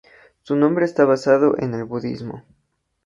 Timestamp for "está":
0.85-1.05